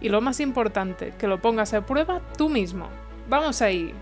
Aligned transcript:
Y 0.00 0.10
lo 0.10 0.20
más 0.20 0.38
importante, 0.38 1.16
que 1.18 1.26
lo 1.26 1.42
pongas 1.42 1.74
a 1.74 1.84
prueba 1.84 2.22
tú 2.36 2.48
mismo. 2.48 2.88
¡Vamos 3.28 3.60
ahí! 3.62 3.92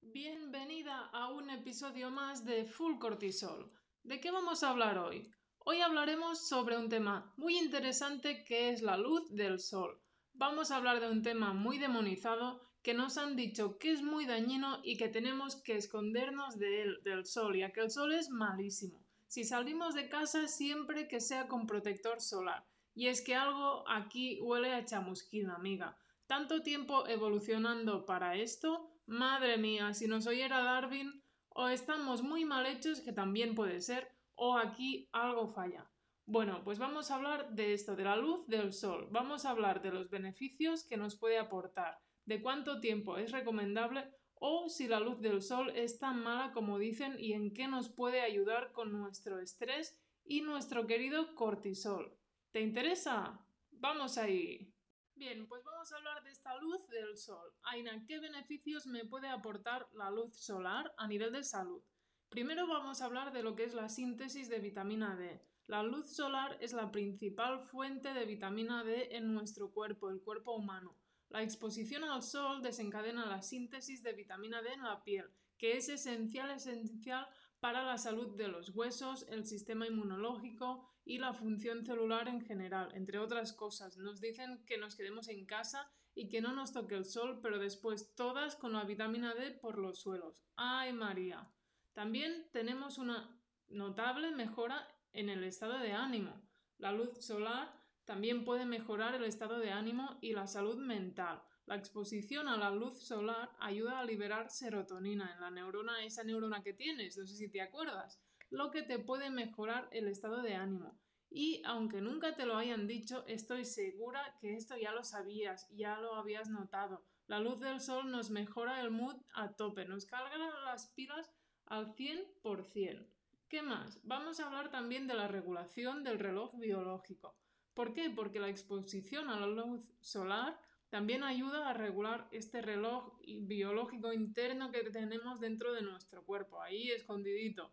Bienvenida 0.00 1.10
a 1.12 1.30
un 1.30 1.50
episodio 1.50 2.10
más 2.10 2.46
de 2.46 2.64
Full 2.64 2.98
Cortisol. 2.98 3.70
¿De 4.02 4.18
qué 4.18 4.30
vamos 4.30 4.62
a 4.62 4.70
hablar 4.70 4.96
hoy? 4.96 5.30
Hoy 5.58 5.82
hablaremos 5.82 6.48
sobre 6.48 6.78
un 6.78 6.88
tema 6.88 7.34
muy 7.36 7.58
interesante 7.58 8.44
que 8.44 8.70
es 8.70 8.80
la 8.80 8.96
luz 8.96 9.30
del 9.34 9.60
sol. 9.60 10.00
Vamos 10.32 10.70
a 10.70 10.76
hablar 10.76 11.00
de 11.00 11.10
un 11.10 11.22
tema 11.22 11.52
muy 11.52 11.76
demonizado 11.76 12.62
que 12.82 12.94
nos 12.94 13.18
han 13.18 13.36
dicho 13.36 13.76
que 13.76 13.92
es 13.92 14.02
muy 14.02 14.24
dañino 14.24 14.80
y 14.82 14.96
que 14.96 15.08
tenemos 15.08 15.56
que 15.56 15.76
escondernos 15.76 16.58
de 16.58 16.82
él, 16.82 17.00
del 17.04 17.26
sol, 17.26 17.58
ya 17.58 17.72
que 17.72 17.80
el 17.80 17.90
sol 17.90 18.12
es 18.12 18.30
malísimo. 18.30 19.01
Si 19.32 19.44
salimos 19.44 19.94
de 19.94 20.10
casa 20.10 20.46
siempre 20.46 21.08
que 21.08 21.18
sea 21.18 21.48
con 21.48 21.66
protector 21.66 22.20
solar. 22.20 22.66
Y 22.94 23.06
es 23.06 23.22
que 23.22 23.34
algo 23.34 23.82
aquí 23.88 24.38
huele 24.42 24.74
a 24.74 24.84
chamusquina, 24.84 25.54
amiga. 25.54 25.96
Tanto 26.26 26.62
tiempo 26.62 27.08
evolucionando 27.08 28.04
para 28.04 28.36
esto, 28.36 28.90
madre 29.06 29.56
mía, 29.56 29.94
si 29.94 30.06
nos 30.06 30.26
oyera 30.26 30.62
Darwin, 30.62 31.24
o 31.48 31.68
estamos 31.68 32.22
muy 32.22 32.44
mal 32.44 32.66
hechos, 32.66 33.00
que 33.00 33.14
también 33.14 33.54
puede 33.54 33.80
ser, 33.80 34.06
o 34.34 34.58
aquí 34.58 35.08
algo 35.12 35.48
falla. 35.48 35.90
Bueno, 36.26 36.62
pues 36.62 36.78
vamos 36.78 37.10
a 37.10 37.14
hablar 37.14 37.54
de 37.54 37.72
esto, 37.72 37.96
de 37.96 38.04
la 38.04 38.16
luz 38.16 38.46
del 38.48 38.74
sol. 38.74 39.08
Vamos 39.10 39.46
a 39.46 39.50
hablar 39.52 39.80
de 39.80 39.92
los 39.92 40.10
beneficios 40.10 40.84
que 40.84 40.98
nos 40.98 41.16
puede 41.16 41.38
aportar, 41.38 41.98
de 42.26 42.42
cuánto 42.42 42.80
tiempo 42.80 43.16
es 43.16 43.32
recomendable 43.32 44.12
o 44.44 44.68
si 44.68 44.88
la 44.88 44.98
luz 44.98 45.20
del 45.20 45.40
sol 45.40 45.70
es 45.76 46.00
tan 46.00 46.20
mala 46.20 46.50
como 46.52 46.76
dicen 46.76 47.14
y 47.16 47.32
en 47.32 47.54
qué 47.54 47.68
nos 47.68 47.88
puede 47.88 48.22
ayudar 48.22 48.72
con 48.72 48.90
nuestro 48.90 49.38
estrés 49.38 50.02
y 50.24 50.40
nuestro 50.40 50.84
querido 50.88 51.36
cortisol. 51.36 52.18
¿Te 52.50 52.60
interesa? 52.60 53.40
Vamos 53.70 54.18
ahí. 54.18 54.74
Bien, 55.14 55.46
pues 55.46 55.62
vamos 55.62 55.92
a 55.92 55.96
hablar 55.96 56.24
de 56.24 56.32
esta 56.32 56.56
luz 56.56 56.88
del 56.88 57.16
sol. 57.16 57.54
Aina, 57.62 58.04
¿qué 58.04 58.18
beneficios 58.18 58.84
me 58.88 59.04
puede 59.04 59.28
aportar 59.28 59.88
la 59.92 60.10
luz 60.10 60.34
solar 60.34 60.92
a 60.96 61.06
nivel 61.06 61.30
de 61.32 61.44
salud? 61.44 61.80
Primero 62.28 62.66
vamos 62.66 63.00
a 63.00 63.04
hablar 63.04 63.32
de 63.32 63.44
lo 63.44 63.54
que 63.54 63.62
es 63.62 63.74
la 63.74 63.88
síntesis 63.88 64.48
de 64.48 64.58
vitamina 64.58 65.14
D. 65.14 65.40
La 65.68 65.84
luz 65.84 66.16
solar 66.16 66.58
es 66.60 66.72
la 66.72 66.90
principal 66.90 67.60
fuente 67.60 68.12
de 68.12 68.24
vitamina 68.24 68.82
D 68.82 69.14
en 69.16 69.32
nuestro 69.32 69.70
cuerpo, 69.70 70.10
el 70.10 70.20
cuerpo 70.20 70.56
humano. 70.56 70.96
La 71.32 71.42
exposición 71.42 72.04
al 72.04 72.22
sol 72.22 72.60
desencadena 72.60 73.24
la 73.24 73.40
síntesis 73.40 74.02
de 74.02 74.12
vitamina 74.12 74.60
D 74.60 74.74
en 74.74 74.82
la 74.82 75.02
piel, 75.02 75.30
que 75.56 75.78
es 75.78 75.88
esencial, 75.88 76.50
esencial 76.50 77.26
para 77.58 77.82
la 77.82 77.96
salud 77.96 78.36
de 78.36 78.48
los 78.48 78.68
huesos, 78.76 79.26
el 79.30 79.46
sistema 79.46 79.86
inmunológico 79.86 80.86
y 81.06 81.16
la 81.16 81.32
función 81.32 81.86
celular 81.86 82.28
en 82.28 82.42
general, 82.42 82.92
entre 82.94 83.18
otras 83.18 83.54
cosas. 83.54 83.96
Nos 83.96 84.20
dicen 84.20 84.62
que 84.66 84.76
nos 84.76 84.94
quedemos 84.94 85.26
en 85.28 85.46
casa 85.46 85.90
y 86.14 86.28
que 86.28 86.42
no 86.42 86.52
nos 86.52 86.74
toque 86.74 86.96
el 86.96 87.06
sol, 87.06 87.40
pero 87.42 87.58
después 87.58 88.14
todas 88.14 88.54
con 88.54 88.74
la 88.74 88.84
vitamina 88.84 89.34
D 89.34 89.52
por 89.52 89.78
los 89.78 90.02
suelos. 90.02 90.44
¡Ay 90.56 90.92
María! 90.92 91.50
También 91.94 92.50
tenemos 92.52 92.98
una 92.98 93.40
notable 93.68 94.32
mejora 94.32 94.86
en 95.14 95.30
el 95.30 95.44
estado 95.44 95.78
de 95.78 95.92
ánimo. 95.92 96.42
La 96.76 96.92
luz 96.92 97.24
solar 97.24 97.81
también 98.04 98.44
puede 98.44 98.66
mejorar 98.66 99.14
el 99.14 99.24
estado 99.24 99.58
de 99.58 99.70
ánimo 99.70 100.18
y 100.20 100.32
la 100.32 100.46
salud 100.46 100.76
mental. 100.76 101.42
La 101.66 101.76
exposición 101.76 102.48
a 102.48 102.56
la 102.56 102.70
luz 102.70 103.02
solar 103.02 103.50
ayuda 103.60 104.00
a 104.00 104.04
liberar 104.04 104.50
serotonina 104.50 105.32
en 105.32 105.40
la 105.40 105.50
neurona, 105.50 106.04
esa 106.04 106.24
neurona 106.24 106.62
que 106.62 106.74
tienes, 106.74 107.16
no 107.16 107.26
sé 107.26 107.36
si 107.36 107.48
te 107.48 107.62
acuerdas, 107.62 108.20
lo 108.50 108.70
que 108.70 108.82
te 108.82 108.98
puede 108.98 109.30
mejorar 109.30 109.88
el 109.92 110.08
estado 110.08 110.42
de 110.42 110.54
ánimo. 110.54 110.98
Y 111.30 111.62
aunque 111.64 112.00
nunca 112.00 112.34
te 112.34 112.44
lo 112.44 112.56
hayan 112.56 112.86
dicho, 112.86 113.24
estoy 113.26 113.64
segura 113.64 114.36
que 114.40 114.54
esto 114.54 114.76
ya 114.76 114.92
lo 114.92 115.04
sabías, 115.04 115.68
ya 115.70 115.98
lo 115.98 116.16
habías 116.16 116.50
notado. 116.50 117.06
La 117.26 117.38
luz 117.38 117.60
del 117.60 117.80
sol 117.80 118.10
nos 118.10 118.30
mejora 118.30 118.80
el 118.80 118.90
mood 118.90 119.16
a 119.34 119.54
tope, 119.54 119.86
nos 119.86 120.04
carga 120.04 120.36
las 120.64 120.88
pilas 120.88 121.32
al 121.64 121.94
100%. 121.94 123.06
¿Qué 123.48 123.62
más? 123.62 124.00
Vamos 124.02 124.40
a 124.40 124.46
hablar 124.46 124.70
también 124.70 125.06
de 125.06 125.14
la 125.14 125.28
regulación 125.28 126.04
del 126.04 126.18
reloj 126.18 126.58
biológico. 126.58 127.36
¿Por 127.74 127.94
qué? 127.94 128.10
Porque 128.10 128.40
la 128.40 128.48
exposición 128.48 129.30
a 129.30 129.40
la 129.40 129.46
luz 129.46 129.82
solar 130.00 130.60
también 130.90 131.22
ayuda 131.22 131.70
a 131.70 131.72
regular 131.72 132.28
este 132.32 132.60
reloj 132.60 133.18
biológico 133.26 134.12
interno 134.12 134.70
que 134.70 134.82
tenemos 134.90 135.40
dentro 135.40 135.72
de 135.72 135.80
nuestro 135.80 136.22
cuerpo, 136.24 136.60
ahí 136.60 136.90
escondidito. 136.90 137.72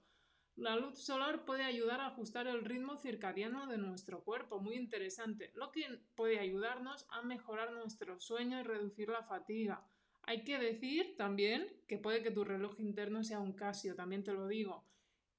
La 0.55 0.77
luz 0.77 0.99
solar 0.99 1.43
puede 1.43 1.63
ayudar 1.63 1.99
a 1.99 2.07
ajustar 2.07 2.47
el 2.47 2.63
ritmo 2.63 2.97
circadiano 2.97 3.67
de 3.67 3.77
nuestro 3.77 4.23
cuerpo, 4.23 4.59
muy 4.59 4.75
interesante, 4.75 5.51
lo 5.55 5.71
que 5.71 5.85
puede 6.15 6.39
ayudarnos 6.39 7.05
a 7.09 7.21
mejorar 7.21 7.73
nuestro 7.73 8.19
sueño 8.19 8.59
y 8.59 8.63
reducir 8.63 9.09
la 9.09 9.23
fatiga. 9.23 9.85
Hay 10.23 10.43
que 10.43 10.57
decir 10.57 11.15
también 11.17 11.67
que 11.87 11.97
puede 11.97 12.23
que 12.23 12.31
tu 12.31 12.43
reloj 12.43 12.79
interno 12.79 13.23
sea 13.23 13.39
un 13.39 13.53
Casio, 13.53 13.95
también 13.95 14.23
te 14.23 14.33
lo 14.33 14.47
digo. 14.47 14.85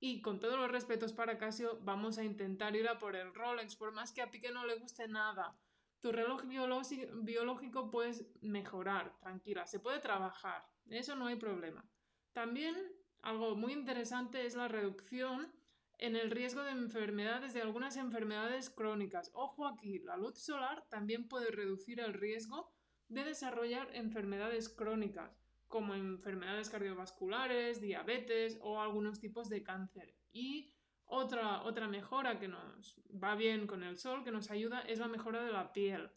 Y 0.03 0.23
con 0.23 0.41
todos 0.41 0.59
los 0.59 0.71
respetos 0.71 1.13
para 1.13 1.37
Casio, 1.37 1.79
vamos 1.83 2.17
a 2.17 2.25
intentar 2.25 2.75
ir 2.75 2.89
a 2.89 2.99
por 2.99 3.17
el 3.17 3.35
Rolex, 3.35 3.77
por 3.77 3.93
más 3.93 4.13
que 4.13 4.23
a 4.23 4.31
Piqué 4.31 4.51
no 4.51 4.65
le 4.65 4.77
guste 4.77 5.07
nada. 5.07 5.55
Tu 6.01 6.11
reloj 6.11 6.45
biológico 6.45 7.91
puedes 7.91 8.25
mejorar, 8.41 9.19
tranquila, 9.21 9.67
se 9.67 9.79
puede 9.79 10.01
trabajar, 10.01 10.67
eso 10.89 11.15
no 11.17 11.27
hay 11.27 11.37
problema. 11.37 11.87
También 12.33 12.75
algo 13.21 13.55
muy 13.55 13.75
interesante 13.75 14.47
es 14.47 14.55
la 14.55 14.69
reducción 14.69 15.53
en 15.99 16.17
el 16.17 16.31
riesgo 16.31 16.63
de 16.63 16.71
enfermedades, 16.71 17.53
de 17.53 17.61
algunas 17.61 17.99
enfermedades 17.99 18.71
crónicas. 18.71 19.31
Ojo 19.35 19.67
aquí, 19.67 19.99
la 19.99 20.17
luz 20.17 20.39
solar 20.39 20.87
también 20.89 21.29
puede 21.29 21.51
reducir 21.51 22.01
el 22.01 22.15
riesgo 22.15 22.73
de 23.09 23.25
desarrollar 23.25 23.95
enfermedades 23.95 24.71
crónicas 24.71 25.40
como 25.71 25.95
enfermedades 25.95 26.69
cardiovasculares, 26.69 27.81
diabetes 27.81 28.59
o 28.61 28.81
algunos 28.81 29.21
tipos 29.21 29.49
de 29.49 29.63
cáncer. 29.63 30.15
Y 30.33 30.75
otra, 31.05 31.63
otra 31.63 31.89
mejora 31.89 32.39
que 32.39 32.49
nos 32.49 33.01
va 33.11 33.37
bien 33.37 33.67
con 33.67 33.83
el 33.83 33.97
sol, 33.97 34.23
que 34.25 34.33
nos 34.33 34.51
ayuda, 34.51 34.81
es 34.83 34.99
la 34.99 35.09
mejora 35.09 35.43
de 35.45 35.53
la 35.53 35.73
piel. 35.73 36.11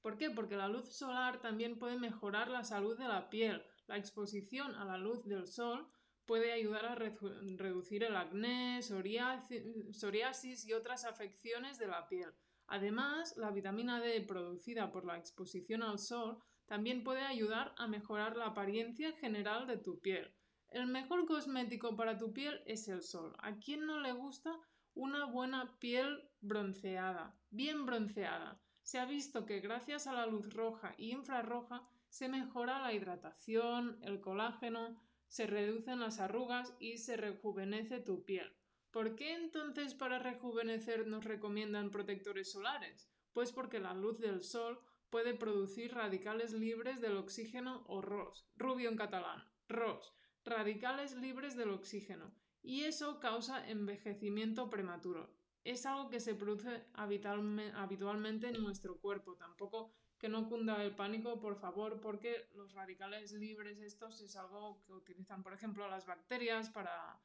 ¿Por 0.00 0.16
qué? 0.16 0.30
Porque 0.30 0.56
la 0.56 0.68
luz 0.68 0.96
solar 0.96 1.40
también 1.40 1.78
puede 1.78 1.98
mejorar 1.98 2.48
la 2.48 2.64
salud 2.64 2.98
de 2.98 3.06
la 3.06 3.30
piel. 3.30 3.62
La 3.86 3.98
exposición 3.98 4.74
a 4.74 4.84
la 4.84 4.96
luz 4.96 5.24
del 5.26 5.46
sol 5.46 5.86
puede 6.24 6.52
ayudar 6.52 6.86
a 6.86 6.94
reducir 6.94 8.04
el 8.04 8.16
acné, 8.16 8.80
psoriasis 8.82 10.66
y 10.66 10.72
otras 10.72 11.04
afecciones 11.04 11.78
de 11.78 11.88
la 11.88 12.08
piel. 12.08 12.32
Además, 12.68 13.36
la 13.36 13.50
vitamina 13.50 14.00
D 14.00 14.22
producida 14.22 14.90
por 14.90 15.04
la 15.04 15.18
exposición 15.18 15.82
al 15.82 15.98
sol 15.98 16.42
también 16.66 17.04
puede 17.04 17.22
ayudar 17.22 17.74
a 17.76 17.86
mejorar 17.86 18.36
la 18.36 18.46
apariencia 18.46 19.12
general 19.12 19.66
de 19.66 19.76
tu 19.76 20.00
piel. 20.00 20.32
El 20.68 20.86
mejor 20.86 21.26
cosmético 21.26 21.96
para 21.96 22.16
tu 22.16 22.32
piel 22.32 22.62
es 22.66 22.88
el 22.88 23.02
sol. 23.02 23.34
¿A 23.38 23.56
quién 23.56 23.84
no 23.84 24.00
le 24.00 24.12
gusta 24.12 24.58
una 24.94 25.26
buena 25.26 25.78
piel 25.78 26.30
bronceada? 26.40 27.36
Bien 27.50 27.84
bronceada. 27.84 28.60
Se 28.82 28.98
ha 28.98 29.04
visto 29.04 29.44
que 29.44 29.60
gracias 29.60 30.06
a 30.06 30.12
la 30.12 30.26
luz 30.26 30.52
roja 30.54 30.94
y 30.96 31.12
infrarroja 31.12 31.86
se 32.08 32.28
mejora 32.28 32.80
la 32.80 32.92
hidratación, 32.92 33.98
el 34.02 34.20
colágeno, 34.20 35.00
se 35.28 35.46
reducen 35.46 36.00
las 36.00 36.20
arrugas 36.20 36.74
y 36.78 36.98
se 36.98 37.16
rejuvenece 37.16 38.00
tu 38.00 38.24
piel. 38.24 38.52
¿Por 38.90 39.14
qué 39.14 39.32
entonces 39.32 39.94
para 39.94 40.18
rejuvenecer 40.18 41.06
nos 41.06 41.24
recomiendan 41.24 41.90
protectores 41.90 42.52
solares? 42.52 43.10
Pues 43.32 43.50
porque 43.50 43.80
la 43.80 43.94
luz 43.94 44.18
del 44.18 44.42
sol 44.42 44.78
puede 45.12 45.34
producir 45.34 45.94
radicales 45.94 46.54
libres 46.54 47.02
del 47.02 47.18
oxígeno 47.18 47.84
o 47.86 48.00
ROS, 48.00 48.48
rubio 48.56 48.88
en 48.88 48.96
catalán, 48.96 49.44
ROS, 49.68 50.10
radicales 50.42 51.14
libres 51.16 51.54
del 51.54 51.68
oxígeno, 51.68 52.34
y 52.62 52.84
eso 52.84 53.20
causa 53.20 53.68
envejecimiento 53.68 54.70
prematuro. 54.70 55.30
Es 55.64 55.84
algo 55.84 56.08
que 56.08 56.18
se 56.18 56.34
produce 56.34 56.86
habitualmente 56.94 58.48
en 58.48 58.62
nuestro 58.62 58.98
cuerpo, 59.00 59.36
tampoco 59.36 59.92
que 60.18 60.30
no 60.30 60.48
cunda 60.48 60.82
el 60.82 60.96
pánico, 60.96 61.38
por 61.38 61.56
favor, 61.56 62.00
porque 62.00 62.48
los 62.54 62.72
radicales 62.72 63.32
libres 63.32 63.80
estos 63.80 64.18
es 64.22 64.34
algo 64.34 64.82
que 64.86 64.94
utilizan, 64.94 65.42
por 65.42 65.52
ejemplo, 65.52 65.88
las 65.88 66.06
bacterias 66.06 66.70
para, 66.70 67.20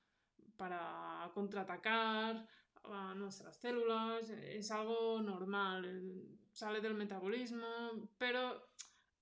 para 0.57 1.31
contraatacar 1.34 2.45
a 2.94 3.16
nuestras 3.16 3.57
células, 3.57 4.30
es 4.30 4.72
algo 4.72 5.22
normal, 5.22 6.24
sale 6.51 6.81
del 6.81 6.94
metabolismo, 6.94 8.10
pero 8.18 8.69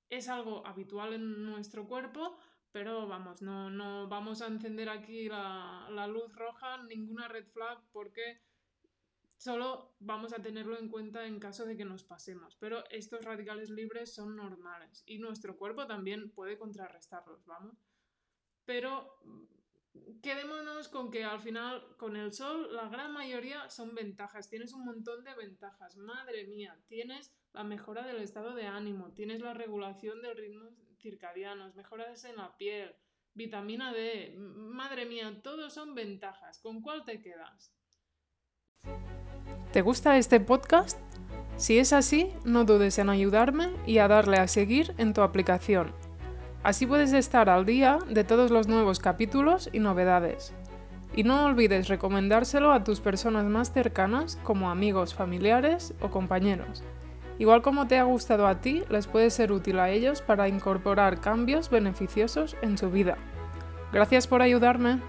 es 0.09 0.29
algo 0.29 0.65
habitual 0.65 1.13
en 1.13 1.45
nuestro 1.45 1.88
cuerpo, 1.88 2.38
pero 2.71 3.07
vamos, 3.07 3.41
no, 3.41 3.69
no 3.69 4.07
vamos 4.07 4.41
a 4.41 4.47
encender 4.47 4.89
aquí 4.89 5.29
la, 5.29 5.88
la 5.91 6.07
luz 6.07 6.33
roja, 6.35 6.83
ninguna 6.83 7.27
red 7.27 7.47
flag, 7.47 7.79
porque 7.91 8.41
solo 9.38 9.95
vamos 10.00 10.33
a 10.33 10.41
tenerlo 10.41 10.77
en 10.77 10.89
cuenta 10.89 11.25
en 11.25 11.39
caso 11.39 11.65
de 11.65 11.77
que 11.77 11.85
nos 11.85 12.03
pasemos. 12.03 12.56
Pero 12.57 12.83
estos 12.89 13.23
radicales 13.23 13.69
libres 13.69 14.13
son 14.13 14.35
normales 14.35 15.03
y 15.06 15.19
nuestro 15.19 15.57
cuerpo 15.57 15.88
también 15.88 16.31
puede 16.31 16.57
contrarrestarlos, 16.57 17.45
vamos. 17.45 17.77
Pero 18.65 19.19
quedémonos 20.21 20.89
con 20.89 21.12
que 21.12 21.24
al 21.24 21.39
final 21.39 21.83
con 21.97 22.15
el 22.15 22.33
sol 22.33 22.74
la 22.75 22.89
gran 22.89 23.13
mayoría 23.13 23.69
son 23.69 23.94
ventajas. 23.95 24.50
Tienes 24.50 24.74
un 24.74 24.86
montón 24.86 25.24
de 25.24 25.36
ventajas. 25.36 25.97
Madre 25.97 26.45
mía, 26.47 26.77
tienes 26.88 27.31
la 27.53 27.63
mejora 27.63 28.06
del 28.06 28.21
estado 28.21 28.56
de 28.56 28.68
ánimo, 28.68 29.13
tienes 29.13 29.42
la 29.42 29.53
regulación 29.53 30.21
del 30.21 30.36
ritmo 30.36 30.69
circadianos, 31.00 31.75
mejoras 31.75 32.24
en 32.25 32.38
la 32.38 32.57
piel, 32.57 32.95
vitamina 33.33 33.94
D. 33.94 34.36
Madre 34.38 35.06
mía, 35.06 35.39
todos 35.44 35.74
son 35.74 35.94
ventajas. 35.95 36.59
¿Con 36.59 36.81
cuál 36.81 37.06
te 37.06 37.21
quedas? 37.21 37.74
¿Te 39.71 39.81
gusta 39.81 40.18
este 40.18 40.39
podcast? 40.39 41.00
Si 41.57 41.77
es 41.77 41.94
así, 41.94 42.30
no 42.44 42.65
dudes 42.65 42.98
en 42.98 43.09
ayudarme 43.09 43.74
y 43.86 44.00
a 44.00 44.07
darle 44.07 44.38
a 44.38 44.48
seguir 44.48 44.94
en 44.98 45.13
tu 45.13 45.21
aplicación 45.21 46.04
Así 46.65 46.88
puedes 46.88 47.13
estar 47.13 47.47
al 47.47 47.63
día 47.63 48.00
de 48.09 48.23
todos 48.23 48.50
los 48.50 48.67
nuevos 48.67 48.97
capítulos 48.97 49.69
y 49.71 49.77
novedades. 49.77 50.51
Y 51.15 51.21
no 51.21 51.45
olvides 51.45 51.89
recomendárselo 51.89 52.71
a 52.71 52.83
tus 52.83 53.01
personas 53.01 53.45
más 53.45 53.71
cercanas 53.71 54.39
como 54.41 54.71
amigos, 54.71 55.13
familiares 55.13 55.94
o 56.01 56.09
compañeros. 56.09 56.83
Igual 57.38 57.62
como 57.62 57.85
te 57.85 58.00
ha 58.00 58.03
gustado 58.03 58.47
a 58.47 58.62
ti, 58.62 58.81
les 58.89 59.06
puede 59.06 59.29
ser 59.29 59.51
útil 59.51 59.77
a 59.77 59.91
ellos 59.91 60.23
para 60.23 60.47
incorporar 60.47 61.21
cambios 61.21 61.69
beneficiosos 61.69 62.57
en 62.63 62.79
su 62.79 62.89
vida. 62.89 63.15
Gracias 63.94 64.25
por 64.25 64.41
ayudarme. 64.41 65.00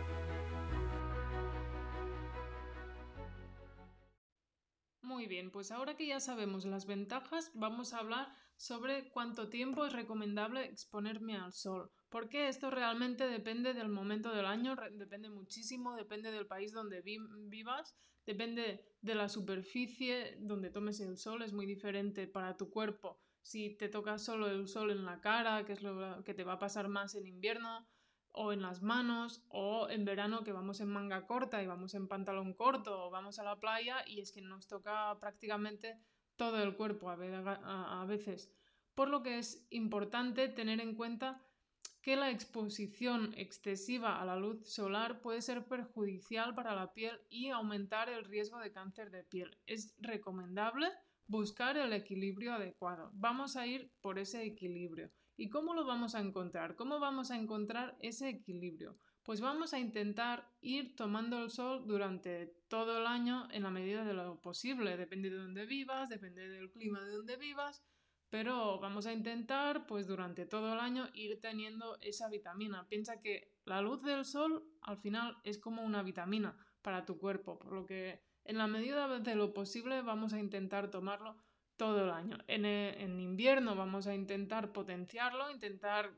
Muy 5.00 5.26
bien, 5.26 5.50
pues 5.50 5.70
ahora 5.70 5.96
que 5.96 6.06
ya 6.06 6.20
sabemos 6.20 6.66
las 6.66 6.84
ventajas, 6.84 7.50
vamos 7.54 7.94
a 7.94 8.00
hablar 8.00 8.45
sobre 8.56 9.10
cuánto 9.10 9.48
tiempo 9.48 9.84
es 9.84 9.92
recomendable 9.92 10.64
exponerme 10.64 11.36
al 11.36 11.52
sol, 11.52 11.90
porque 12.08 12.48
esto 12.48 12.70
realmente 12.70 13.28
depende 13.28 13.74
del 13.74 13.88
momento 13.88 14.34
del 14.34 14.46
año, 14.46 14.76
depende 14.92 15.28
muchísimo, 15.28 15.94
depende 15.94 16.30
del 16.30 16.46
país 16.46 16.72
donde 16.72 17.02
vivas, 17.02 17.94
depende 18.24 18.84
de 19.00 19.14
la 19.14 19.28
superficie 19.28 20.36
donde 20.40 20.70
tomes 20.70 21.00
el 21.00 21.16
sol, 21.16 21.42
es 21.42 21.52
muy 21.52 21.66
diferente 21.66 22.26
para 22.26 22.56
tu 22.56 22.70
cuerpo. 22.70 23.20
Si 23.42 23.76
te 23.76 23.88
toca 23.88 24.18
solo 24.18 24.48
el 24.48 24.66
sol 24.66 24.90
en 24.90 25.04
la 25.04 25.20
cara, 25.20 25.64
que 25.64 25.72
es 25.72 25.82
lo 25.82 26.24
que 26.24 26.34
te 26.34 26.42
va 26.42 26.54
a 26.54 26.58
pasar 26.58 26.88
más 26.88 27.14
en 27.14 27.26
invierno, 27.26 27.86
o 28.38 28.52
en 28.52 28.60
las 28.60 28.82
manos, 28.82 29.42
o 29.48 29.88
en 29.88 30.04
verano 30.04 30.44
que 30.44 30.52
vamos 30.52 30.80
en 30.80 30.88
manga 30.88 31.26
corta 31.26 31.62
y 31.62 31.66
vamos 31.66 31.94
en 31.94 32.06
pantalón 32.06 32.52
corto, 32.52 33.06
o 33.06 33.10
vamos 33.10 33.38
a 33.38 33.44
la 33.44 33.56
playa 33.56 34.04
y 34.06 34.20
es 34.20 34.30
que 34.30 34.42
nos 34.42 34.66
toca 34.66 35.16
prácticamente 35.18 35.98
todo 36.36 36.62
el 36.62 36.76
cuerpo 36.76 37.10
a 37.10 38.04
veces, 38.06 38.52
por 38.94 39.08
lo 39.08 39.22
que 39.22 39.38
es 39.38 39.66
importante 39.70 40.48
tener 40.48 40.80
en 40.80 40.94
cuenta 40.94 41.42
que 42.02 42.14
la 42.14 42.30
exposición 42.30 43.34
excesiva 43.36 44.20
a 44.20 44.24
la 44.24 44.36
luz 44.36 44.68
solar 44.68 45.20
puede 45.20 45.42
ser 45.42 45.66
perjudicial 45.66 46.54
para 46.54 46.74
la 46.74 46.92
piel 46.92 47.18
y 47.28 47.48
aumentar 47.48 48.08
el 48.08 48.24
riesgo 48.24 48.60
de 48.60 48.70
cáncer 48.70 49.10
de 49.10 49.24
piel. 49.24 49.58
Es 49.66 49.96
recomendable 49.98 50.88
buscar 51.26 51.76
el 51.76 51.92
equilibrio 51.92 52.54
adecuado. 52.54 53.10
Vamos 53.14 53.56
a 53.56 53.66
ir 53.66 53.90
por 54.00 54.20
ese 54.20 54.44
equilibrio. 54.44 55.10
¿Y 55.36 55.48
cómo 55.48 55.74
lo 55.74 55.84
vamos 55.84 56.14
a 56.14 56.20
encontrar? 56.20 56.76
¿Cómo 56.76 57.00
vamos 57.00 57.32
a 57.32 57.36
encontrar 57.36 57.96
ese 58.00 58.28
equilibrio? 58.28 58.96
Pues 59.26 59.40
vamos 59.40 59.74
a 59.74 59.80
intentar 59.80 60.48
ir 60.60 60.94
tomando 60.94 61.42
el 61.42 61.50
sol 61.50 61.84
durante 61.84 62.46
todo 62.68 62.98
el 62.98 63.08
año 63.08 63.48
en 63.50 63.64
la 63.64 63.70
medida 63.70 64.04
de 64.04 64.14
lo 64.14 64.40
posible. 64.40 64.96
Depende 64.96 65.30
de 65.30 65.38
dónde 65.38 65.66
vivas, 65.66 66.08
depende 66.08 66.48
del 66.48 66.70
clima 66.70 67.00
de 67.00 67.16
donde 67.16 67.36
vivas, 67.36 67.82
pero 68.30 68.78
vamos 68.78 69.04
a 69.06 69.12
intentar 69.12 69.84
pues 69.88 70.06
durante 70.06 70.46
todo 70.46 70.72
el 70.72 70.78
año 70.78 71.08
ir 71.12 71.40
teniendo 71.40 71.98
esa 72.02 72.28
vitamina. 72.28 72.86
Piensa 72.88 73.20
que 73.20 73.52
la 73.64 73.82
luz 73.82 74.00
del 74.04 74.24
sol 74.24 74.64
al 74.82 74.98
final 74.98 75.36
es 75.42 75.58
como 75.58 75.82
una 75.82 76.04
vitamina 76.04 76.56
para 76.80 77.04
tu 77.04 77.18
cuerpo, 77.18 77.58
por 77.58 77.72
lo 77.72 77.84
que 77.84 78.22
en 78.44 78.58
la 78.58 78.68
medida 78.68 79.08
de 79.18 79.34
lo 79.34 79.52
posible 79.52 80.02
vamos 80.02 80.34
a 80.34 80.38
intentar 80.38 80.88
tomarlo 80.88 81.36
todo 81.76 82.04
el 82.04 82.10
año. 82.10 82.38
En, 82.46 82.64
en 82.64 83.18
invierno 83.18 83.74
vamos 83.74 84.06
a 84.06 84.14
intentar 84.14 84.72
potenciarlo, 84.72 85.50
intentar 85.50 86.12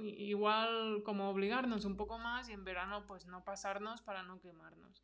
igual 0.00 1.02
como 1.04 1.30
obligarnos 1.30 1.84
un 1.84 1.96
poco 1.96 2.18
más 2.18 2.48
y 2.48 2.52
en 2.52 2.64
verano 2.64 3.06
pues 3.06 3.26
no 3.26 3.44
pasarnos 3.44 4.02
para 4.02 4.22
no 4.22 4.40
quemarnos. 4.40 5.02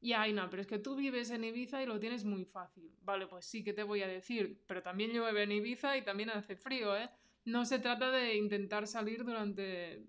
Y 0.00 0.12
Aina, 0.12 0.50
pero 0.50 0.60
es 0.60 0.68
que 0.68 0.78
tú 0.78 0.96
vives 0.96 1.30
en 1.30 1.44
Ibiza 1.44 1.82
y 1.82 1.86
lo 1.86 1.98
tienes 1.98 2.24
muy 2.24 2.44
fácil. 2.44 2.94
Vale, 3.00 3.26
pues 3.26 3.46
sí 3.46 3.64
que 3.64 3.72
te 3.72 3.82
voy 3.82 4.02
a 4.02 4.06
decir, 4.06 4.62
pero 4.66 4.82
también 4.82 5.12
llueve 5.12 5.44
en 5.44 5.52
Ibiza 5.52 5.96
y 5.96 6.04
también 6.04 6.30
hace 6.30 6.56
frío, 6.56 6.96
¿eh? 6.96 7.08
No 7.46 7.64
se 7.64 7.78
trata 7.78 8.10
de 8.10 8.36
intentar 8.36 8.86
salir 8.86 9.24
durante 9.24 10.06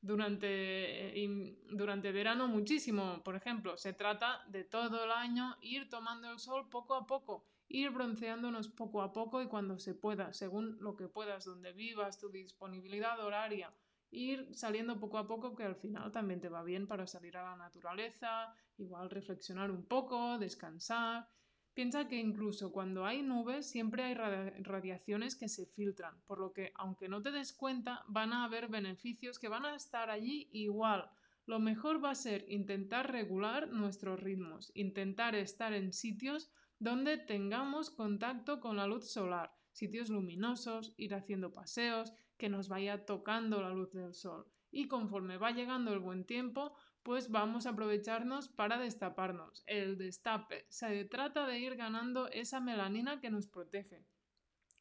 durante, 0.00 0.46
eh, 0.48 1.56
durante 1.70 2.12
verano 2.12 2.48
muchísimo, 2.48 3.22
por 3.22 3.36
ejemplo. 3.36 3.76
Se 3.76 3.92
trata 3.92 4.44
de 4.48 4.64
todo 4.64 5.04
el 5.04 5.12
año 5.12 5.56
ir 5.60 5.88
tomando 5.88 6.30
el 6.30 6.38
sol 6.38 6.68
poco 6.68 6.94
a 6.94 7.06
poco 7.06 7.51
ir 7.72 7.90
bronceándonos 7.90 8.68
poco 8.68 9.00
a 9.00 9.12
poco 9.12 9.40
y 9.40 9.48
cuando 9.48 9.78
se 9.78 9.94
pueda, 9.94 10.32
según 10.34 10.76
lo 10.80 10.94
que 10.94 11.08
puedas, 11.08 11.46
donde 11.46 11.72
vivas, 11.72 12.18
tu 12.18 12.28
disponibilidad 12.28 13.18
horaria, 13.24 13.74
ir 14.10 14.46
saliendo 14.52 15.00
poco 15.00 15.16
a 15.16 15.26
poco 15.26 15.56
que 15.56 15.64
al 15.64 15.76
final 15.76 16.12
también 16.12 16.38
te 16.38 16.50
va 16.50 16.62
bien 16.62 16.86
para 16.86 17.06
salir 17.06 17.34
a 17.38 17.44
la 17.44 17.56
naturaleza, 17.56 18.54
igual 18.76 19.08
reflexionar 19.08 19.70
un 19.70 19.86
poco, 19.86 20.38
descansar. 20.38 21.26
Piensa 21.72 22.06
que 22.08 22.16
incluso 22.16 22.72
cuando 22.72 23.06
hay 23.06 23.22
nubes 23.22 23.70
siempre 23.70 24.02
hay 24.02 24.14
radiaciones 24.14 25.34
que 25.34 25.48
se 25.48 25.64
filtran, 25.64 26.20
por 26.26 26.38
lo 26.38 26.52
que 26.52 26.72
aunque 26.74 27.08
no 27.08 27.22
te 27.22 27.30
des 27.30 27.54
cuenta 27.54 28.04
van 28.06 28.34
a 28.34 28.44
haber 28.44 28.68
beneficios 28.68 29.38
que 29.38 29.48
van 29.48 29.64
a 29.64 29.74
estar 29.74 30.10
allí 30.10 30.50
igual. 30.52 31.10
Lo 31.46 31.58
mejor 31.58 32.04
va 32.04 32.10
a 32.10 32.14
ser 32.14 32.44
intentar 32.48 33.10
regular 33.10 33.68
nuestros 33.68 34.20
ritmos, 34.20 34.70
intentar 34.74 35.34
estar 35.34 35.72
en 35.72 35.94
sitios 35.94 36.52
donde 36.82 37.16
tengamos 37.16 37.90
contacto 37.90 38.58
con 38.58 38.76
la 38.76 38.88
luz 38.88 39.08
solar, 39.08 39.54
sitios 39.70 40.10
luminosos, 40.10 40.94
ir 40.96 41.14
haciendo 41.14 41.52
paseos, 41.52 42.12
que 42.36 42.48
nos 42.48 42.68
vaya 42.68 43.06
tocando 43.06 43.62
la 43.62 43.70
luz 43.70 43.92
del 43.92 44.14
sol. 44.14 44.46
Y 44.72 44.88
conforme 44.88 45.36
va 45.36 45.52
llegando 45.52 45.92
el 45.92 46.00
buen 46.00 46.24
tiempo, 46.24 46.74
pues 47.04 47.30
vamos 47.30 47.66
a 47.66 47.70
aprovecharnos 47.70 48.48
para 48.48 48.78
destaparnos. 48.78 49.62
El 49.68 49.96
destape. 49.96 50.66
Se 50.70 51.04
trata 51.04 51.46
de 51.46 51.60
ir 51.60 51.76
ganando 51.76 52.26
esa 52.28 52.58
melanina 52.58 53.20
que 53.20 53.30
nos 53.30 53.46
protege. 53.46 54.04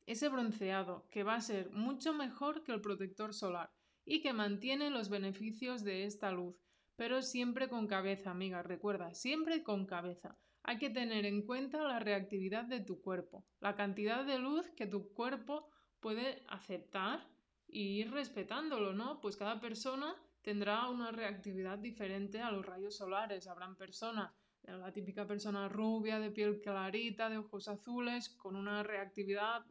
Ese 0.08 0.27
bronceado, 0.27 1.08
que 1.12 1.22
va 1.22 1.36
a 1.36 1.41
ser 1.41 1.70
mucho 1.70 2.13
mejor 2.13 2.63
que 2.63 2.72
el 2.72 2.81
protector 2.81 3.36
solar 3.36 3.72
y 4.05 4.24
que 4.24 4.34
mantiene 4.34 4.89
los 4.89 5.10
beneficios 5.10 5.84
de 5.84 6.05
esta 6.05 6.31
luz. 6.31 6.55
Pero 6.96 7.22
siempre 7.22 7.70
con 7.70 7.86
cabeza, 7.86 8.31
amiga, 8.31 8.63
recuerda, 8.63 9.13
siempre 9.13 9.62
con 9.62 9.86
cabeza. 9.86 10.39
Hay 10.63 10.77
que 10.77 10.89
tener 10.89 11.25
en 11.25 11.46
cuenta 11.46 11.82
la 11.84 12.00
reactividad 12.00 12.65
de 12.65 12.82
tu 12.82 13.01
cuerpo, 13.01 13.46
la 13.60 13.75
cantidad 13.75 14.24
de 14.25 14.38
luz 14.38 14.70
que 14.72 14.86
tu 14.86 15.12
cuerpo 15.13 15.70
puede 16.00 16.44
aceptar 16.48 17.27
y 17.68 18.00
ir 18.01 18.12
respetándolo, 18.12 18.94
¿no? 18.94 19.22
Pues 19.22 19.38
cada 19.38 19.60
persona 19.60 20.15
tendrá 20.41 20.89
una 20.89 21.12
reactividad 21.12 21.80
diferente 21.80 22.41
a 22.41 22.51
los 22.51 22.65
rayos 22.65 22.98
solares. 22.98 23.48
Habrán 23.48 23.75
personas, 23.75 24.32
la 24.63 24.91
típica 24.91 25.25
persona 25.25 25.70
rubia, 25.70 26.20
de 26.20 26.32
piel 26.32 26.62
clarita, 26.62 27.30
de 27.30 27.38
ojos 27.38 27.68
azules, 27.68 28.30
con 28.30 28.56
una 28.56 28.84
reactividad, 28.84 29.65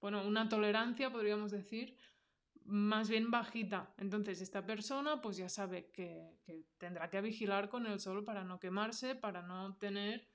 bueno, 0.00 0.26
una 0.26 0.48
tolerancia, 0.48 1.10
podríamos 1.10 1.50
decir, 1.50 1.96
más 2.70 3.10
bien 3.10 3.30
bajita. 3.30 3.92
Entonces 3.98 4.40
esta 4.40 4.64
persona 4.64 5.20
pues 5.20 5.36
ya 5.36 5.48
sabe 5.48 5.90
que, 5.90 6.38
tendrá 6.78 7.10
que 7.10 7.20
vigilar 7.20 7.68
con 7.68 7.86
el 7.86 8.00
sol 8.00 8.24
para 8.24 8.44
no 8.44 8.58
quemarse, 8.58 9.14
para 9.14 9.42
no 9.42 9.76
tener 9.76 10.26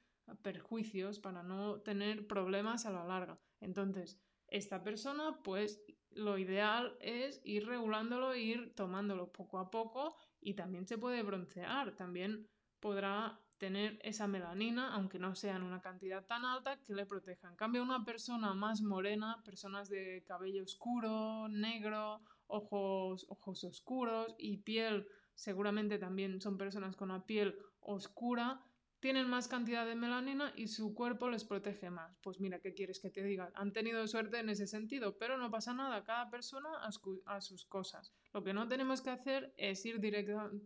perjuicios, 0.41 1.19
para 1.19 1.43
no 1.43 1.81
tener 1.81 2.27
problemas 2.27 2.85
a 2.85 2.91
la 2.91 3.05
larga. 3.05 3.39
Entonces 3.61 4.19
esta 4.47 4.83
persona 4.83 5.39
pues 5.43 5.81
lo 6.11 6.37
ideal 6.37 6.97
es 6.99 7.41
ir 7.43 7.67
regulándolo, 7.67 8.35
ir 8.35 8.73
tomándolo 8.75 9.31
poco 9.31 9.59
a 9.59 9.69
poco 9.71 10.15
y 10.39 10.53
también 10.53 10.87
se 10.87 10.97
puede 10.97 11.23
broncear, 11.23 11.95
también 11.95 12.47
podrá 12.79 13.41
tener 13.57 13.99
esa 14.03 14.27
melanina, 14.27 14.93
aunque 14.93 15.19
no 15.19 15.35
sea 15.35 15.55
en 15.55 15.63
una 15.63 15.81
cantidad 15.81 16.25
tan 16.25 16.45
alta, 16.45 16.79
que 16.81 16.93
le 16.93 17.05
proteja. 17.05 17.49
En 17.49 17.55
cambio, 17.55 17.83
una 17.83 18.03
persona 18.03 18.53
más 18.53 18.81
morena, 18.81 19.41
personas 19.43 19.89
de 19.89 20.23
cabello 20.27 20.63
oscuro, 20.63 21.47
negro, 21.47 22.21
ojos, 22.47 23.25
ojos 23.29 23.63
oscuros 23.63 24.35
y 24.37 24.57
piel, 24.57 25.07
seguramente 25.33 25.97
también 25.97 26.41
son 26.41 26.57
personas 26.57 26.95
con 26.95 27.09
la 27.09 27.25
piel 27.25 27.57
oscura 27.79 28.63
tienen 29.05 29.29
más 29.29 29.47
cantidad 29.47 29.85
de 29.85 29.93
melanina 29.93 30.51
y 30.55 30.67
su 30.67 30.95
cuerpo 30.95 31.29
les 31.29 31.43
protege 31.43 31.91
más. 31.91 32.17
Pues 32.23 32.39
mira, 32.39 32.59
¿qué 32.59 32.73
quieres 32.73 32.99
que 32.99 33.11
te 33.11 33.21
diga? 33.23 33.51
Han 33.53 33.71
tenido 33.71 34.07
suerte 34.07 34.39
en 34.39 34.49
ese 34.49 34.65
sentido, 34.65 35.15
pero 35.19 35.37
no 35.37 35.51
pasa 35.51 35.75
nada, 35.75 36.03
cada 36.03 36.31
persona 36.31 36.69
a, 36.81 37.39
sus 37.41 37.65
cosas. 37.65 38.15
Lo 38.33 38.43
que 38.43 38.55
no 38.55 38.67
tenemos 38.67 39.03
que 39.03 39.11
hacer 39.11 39.53
es 39.57 39.85
ir, 39.85 40.03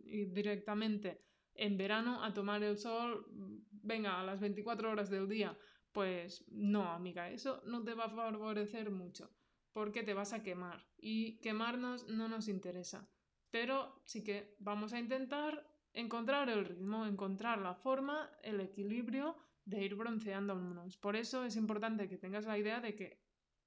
ir 0.05 0.31
directamente 0.31 1.21
en 1.55 1.77
verano 1.77 2.23
a 2.23 2.33
tomar 2.33 2.63
el 2.63 2.77
sol, 2.77 3.25
venga, 3.71 4.19
a 4.19 4.23
las 4.23 4.39
24 4.39 4.91
horas 4.91 5.09
del 5.09 5.27
día. 5.27 5.57
Pues 5.91 6.45
no, 6.49 6.91
amiga, 6.91 7.29
eso 7.29 7.61
no 7.65 7.83
te 7.83 7.93
va 7.93 8.05
a 8.05 8.09
favorecer 8.09 8.91
mucho, 8.91 9.31
porque 9.73 10.03
te 10.03 10.13
vas 10.13 10.33
a 10.33 10.43
quemar 10.43 10.85
y 10.97 11.39
quemarnos 11.39 12.07
no 12.07 12.27
nos 12.27 12.47
interesa. 12.47 13.09
Pero 13.49 14.01
sí 14.05 14.23
que 14.23 14.55
vamos 14.59 14.93
a 14.93 14.99
intentar 14.99 15.65
encontrar 15.93 16.49
el 16.49 16.65
ritmo, 16.65 17.05
encontrar 17.05 17.59
la 17.59 17.73
forma, 17.73 18.29
el 18.43 18.59
equilibrio 18.61 19.35
de 19.65 19.83
ir 19.83 19.95
bronceándonos. 19.95 20.97
Por 20.97 21.15
eso 21.15 21.43
es 21.43 21.55
importante 21.55 22.07
que 22.07 22.17
tengas 22.17 22.45
la 22.45 22.57
idea 22.57 22.79
de 22.79 22.95
que, 22.95 23.23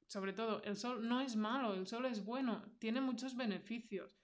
sobre 0.06 0.32
todo, 0.32 0.62
el 0.62 0.76
sol 0.76 1.06
no 1.06 1.20
es 1.20 1.36
malo, 1.36 1.74
el 1.74 1.86
sol 1.86 2.06
es 2.06 2.24
bueno, 2.24 2.62
tiene 2.78 3.00
muchos 3.00 3.36
beneficios, 3.36 4.21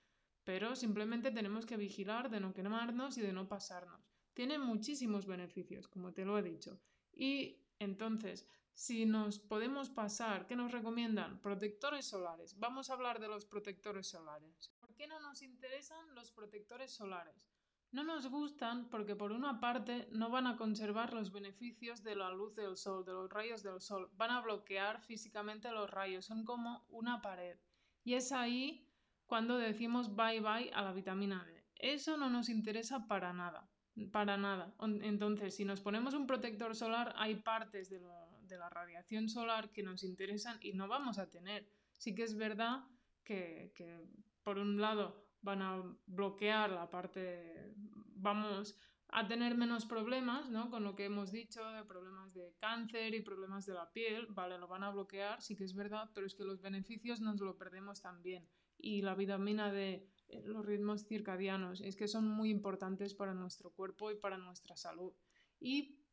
pero 0.49 0.75
simplemente 0.75 1.31
tenemos 1.31 1.67
que 1.67 1.77
vigilar 1.77 2.31
de 2.31 2.41
no 2.41 2.55
quemarnos 2.55 3.19
y 3.19 3.21
de 3.21 3.35
no 3.35 3.47
pasarnos. 3.47 4.01
Tiene 4.33 4.59
muchísimos 4.59 5.27
beneficios, 5.27 5.89
como 5.89 6.15
te 6.15 6.25
lo 6.25 6.39
he 6.39 6.43
dicho. 6.43 6.81
Y 7.13 7.67
entonces, 7.79 8.49
si 8.73 9.05
nos 9.05 9.39
podemos 9.39 9.91
pasar, 9.91 10.47
¿qué 10.47 10.57
nos 10.57 10.73
recomiendan? 10.73 11.39
Protectores 11.43 12.07
solares. 12.07 12.59
Vamos 12.59 12.89
a 12.89 12.95
hablar 12.95 13.21
de 13.21 13.29
los 13.29 13.45
protectores 13.45 14.07
solares. 14.07 14.73
¿Por 14.81 14.95
qué 14.95 15.07
no 15.07 15.21
nos 15.21 15.43
interesan 15.43 16.15
los 16.15 16.31
protectores 16.31 16.93
solares? 16.93 17.53
No 17.91 18.03
nos 18.03 18.27
gustan 18.31 18.89
porque 18.89 19.15
por 19.15 19.33
una 19.33 19.61
parte 19.61 20.09
no 20.13 20.31
van 20.31 20.47
a 20.47 20.57
conservar 20.57 21.13
los 21.13 21.31
beneficios 21.31 22.03
de 22.03 22.17
la 22.17 22.31
luz 22.31 22.55
del 22.55 22.79
sol, 22.79 23.05
de 23.05 23.13
los 23.13 23.29
rayos 23.29 23.63
del 23.63 23.83
sol, 23.83 24.11
van 24.15 24.31
a 24.31 24.41
bloquear 24.41 25.03
físicamente 25.03 25.71
los 25.73 25.91
rayos, 25.91 26.25
son 26.25 26.47
como 26.47 26.87
una 26.89 27.21
pared. 27.21 27.59
Y 28.03 28.15
es 28.15 28.33
ahí 28.33 28.88
cuando 29.29 29.59
decimos 29.59 30.17
bye 30.17 30.41
bye 30.41 30.73
a 30.73 30.83
la 30.83 30.93
vitamina 30.93 31.45
D. 31.45 31.65
Eso 31.77 32.17
no 32.17 32.29
nos 32.29 32.49
interesa 32.49 33.07
para 33.07 33.33
nada, 33.33 33.71
para 34.11 34.37
nada. 34.37 34.75
Entonces, 34.81 35.55
si 35.55 35.65
nos 35.65 35.81
ponemos 35.81 36.15
un 36.15 36.27
protector 36.27 36.75
solar, 36.75 37.15
hay 37.17 37.37
partes 37.37 37.89
de, 37.89 38.01
la 38.01 38.69
radiación 38.69 39.29
solar 39.29 39.71
que 39.71 39.85
nos 39.85 40.03
interesan 40.03 40.59
y 40.61 40.73
no 40.73 40.89
vamos 40.89 41.19
a 41.19 41.31
tener. 41.31 41.71
Sí 41.99 42.15
que 42.17 42.25
es 42.25 42.37
verdad 42.37 42.85
que, 43.23 43.73
que 43.77 44.09
por 44.43 44.59
un 44.59 44.81
lado, 44.81 45.29
van 45.43 45.63
a 45.63 45.83
bloquear 46.07 46.71
la 46.71 46.89
parte, 46.91 47.75
vamos 48.17 48.77
a 49.11 49.27
tener 49.27 49.57
menos 49.57 49.87
problemas, 49.87 50.51
¿no? 50.51 50.71
Con 50.71 50.85
lo 50.85 50.95
que 50.97 51.05
hemos 51.05 51.31
dicho 51.33 51.65
de 51.71 51.85
problemas 51.85 52.35
de 52.35 52.55
cáncer 52.59 53.15
y 53.15 53.23
problemas 53.23 53.65
de 53.67 53.75
la 53.75 53.91
piel, 53.91 54.27
vale, 54.31 54.59
lo 54.59 54.69
van 54.69 54.85
a 54.85 54.91
bloquear, 54.91 55.41
sí 55.41 55.57
que 55.57 55.65
es 55.65 55.75
verdad, 55.75 56.11
pero 56.15 56.27
es 56.27 56.35
que 56.35 56.45
los 56.45 56.61
beneficios 56.61 57.21
nos 57.21 57.41
lo 57.41 57.57
perdemos 57.57 58.03
también. 58.03 58.49
Y 58.79 59.03
la 59.03 59.15
vitamina 59.15 59.73
de 59.73 60.09
eh, 60.29 60.43
los 60.45 60.65
ritmos 60.65 61.07
circadianos, 61.07 61.81
es 61.81 61.97
que 61.97 62.09
son 62.09 62.29
muy 62.29 62.51
importantes 62.51 63.15
para 63.15 63.35
nuestro 63.35 63.71
cuerpo 63.71 64.11
y 64.11 64.17
para 64.17 64.37
nuestra 64.37 64.77
salud. 64.77 65.13
Y 65.59 66.05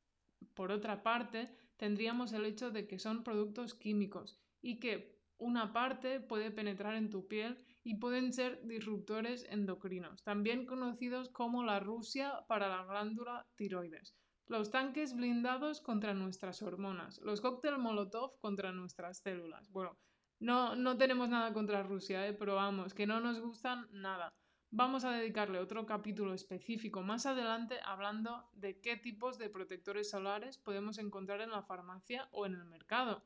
por 0.53 0.71
otra 0.71 1.03
parte, 1.03 1.55
tendríamos 1.77 2.33
el 2.33 2.45
hecho 2.45 2.71
de 2.71 2.87
que 2.87 2.99
son 2.99 3.23
productos 3.23 3.75
químicos 3.75 4.39
y 4.61 4.79
que 4.79 5.15
una 5.37 5.73
parte 5.73 6.21
puede 6.21 6.49
penetrar 6.49 6.95
en 6.95 7.09
tu 7.09 7.27
piel 7.27 7.63
y 7.83 7.95
pueden 7.95 8.31
ser 8.31 8.65
disruptores 8.65 9.45
endocrinos, 9.49 10.23
también 10.23 10.65
conocidos 10.65 11.29
como 11.29 11.63
la 11.63 11.79
Rusia 11.79 12.45
para 12.47 12.69
la 12.69 12.85
glándula 12.85 13.45
tiroides, 13.55 14.15
los 14.47 14.71
tanques 14.71 15.13
blindados 15.13 15.81
contra 15.81 16.13
nuestras 16.13 16.61
hormonas, 16.61 17.19
los 17.19 17.41
cócteles 17.41 17.79
Molotov 17.79 18.39
contra 18.39 18.71
nuestras 18.71 19.19
células. 19.19 19.69
Bueno, 19.71 19.97
no, 20.39 20.75
no 20.75 20.97
tenemos 20.97 21.29
nada 21.29 21.53
contra 21.53 21.83
Rusia, 21.83 22.27
¿eh? 22.27 22.33
pero 22.33 22.55
vamos, 22.55 22.93
que 22.93 23.07
no 23.07 23.19
nos 23.19 23.39
gustan 23.39 23.87
nada. 23.91 24.29
Vamos 24.71 25.05
a 25.05 25.11
dedicarle 25.11 25.59
otro 25.59 25.85
capítulo 25.85 26.33
específico 26.33 27.01
más 27.01 27.25
adelante 27.25 27.75
hablando 27.83 28.49
de 28.53 28.81
qué 28.81 28.97
tipos 28.97 29.37
de 29.37 29.49
protectores 29.49 30.09
solares 30.09 30.57
podemos 30.57 30.97
encontrar 30.97 31.41
en 31.41 31.51
la 31.51 31.63
farmacia 31.63 32.27
o 32.31 32.45
en 32.45 32.55
el 32.55 32.65
mercado 32.65 33.23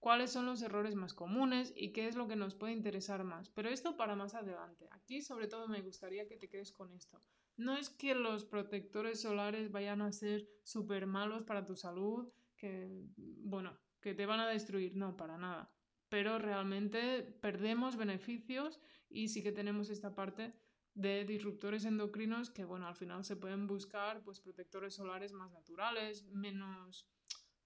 cuáles 0.00 0.32
son 0.32 0.46
los 0.46 0.62
errores 0.62 0.94
más 0.96 1.14
comunes 1.14 1.72
y 1.76 1.92
qué 1.92 2.08
es 2.08 2.16
lo 2.16 2.26
que 2.26 2.36
nos 2.36 2.54
puede 2.54 2.72
interesar 2.72 3.22
más. 3.22 3.50
Pero 3.50 3.68
esto 3.68 3.96
para 3.96 4.16
más 4.16 4.34
adelante. 4.34 4.88
Aquí 4.90 5.22
sobre 5.22 5.46
todo 5.46 5.68
me 5.68 5.82
gustaría 5.82 6.26
que 6.26 6.36
te 6.36 6.48
quedes 6.48 6.72
con 6.72 6.92
esto. 6.92 7.22
No 7.56 7.76
es 7.76 7.90
que 7.90 8.14
los 8.14 8.44
protectores 8.44 9.20
solares 9.20 9.70
vayan 9.70 10.00
a 10.00 10.12
ser 10.12 10.48
súper 10.64 11.06
malos 11.06 11.44
para 11.44 11.66
tu 11.66 11.76
salud, 11.76 12.32
que, 12.56 13.04
bueno, 13.16 13.78
que 14.00 14.14
te 14.14 14.26
van 14.26 14.40
a 14.40 14.48
destruir, 14.48 14.96
no, 14.96 15.16
para 15.16 15.36
nada. 15.36 15.70
Pero 16.10 16.38
realmente 16.38 17.22
perdemos 17.22 17.96
beneficios 17.96 18.78
y 19.08 19.28
sí 19.28 19.42
que 19.42 19.52
tenemos 19.52 19.88
esta 19.88 20.14
parte 20.14 20.52
de 20.92 21.24
disruptores 21.24 21.86
endocrinos 21.86 22.50
que, 22.50 22.66
bueno, 22.66 22.86
al 22.86 22.96
final 22.96 23.24
se 23.24 23.36
pueden 23.36 23.66
buscar 23.66 24.22
pues 24.22 24.40
protectores 24.40 24.94
solares 24.94 25.32
más 25.32 25.50
naturales, 25.52 26.26
menos 26.26 27.08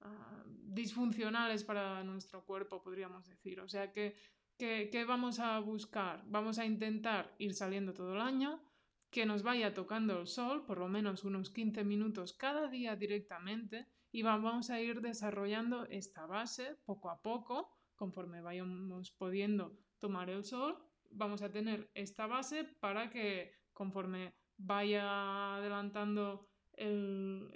Ah, 0.04 0.44
disfuncionales 0.46 1.64
para 1.64 2.04
nuestro 2.04 2.44
cuerpo, 2.44 2.82
podríamos 2.82 3.26
decir. 3.26 3.60
O 3.60 3.68
sea 3.68 3.90
que, 3.92 4.14
¿qué 4.58 5.04
vamos 5.06 5.38
a 5.40 5.58
buscar? 5.60 6.22
Vamos 6.26 6.58
a 6.58 6.66
intentar 6.66 7.34
ir 7.38 7.54
saliendo 7.54 7.94
todo 7.94 8.14
el 8.14 8.20
año, 8.20 8.62
que 9.10 9.24
nos 9.24 9.42
vaya 9.42 9.72
tocando 9.72 10.20
el 10.20 10.26
sol, 10.26 10.66
por 10.66 10.78
lo 10.78 10.88
menos 10.88 11.24
unos 11.24 11.50
15 11.50 11.84
minutos 11.84 12.34
cada 12.34 12.68
día 12.68 12.96
directamente, 12.96 13.86
y 14.12 14.22
vamos 14.22 14.68
a 14.70 14.80
ir 14.80 15.00
desarrollando 15.00 15.86
esta 15.86 16.26
base 16.26 16.76
poco 16.84 17.10
a 17.10 17.22
poco, 17.22 17.70
conforme 18.04 18.42
vayamos 18.42 19.12
pudiendo 19.12 19.78
tomar 19.98 20.28
el 20.28 20.44
sol, 20.44 20.76
vamos 21.10 21.40
a 21.40 21.50
tener 21.50 21.90
esta 21.94 22.26
base 22.26 22.64
para 22.64 23.08
que 23.08 23.50
conforme 23.72 24.34
vaya 24.58 25.56
adelantando 25.56 26.46
el, 26.72 27.50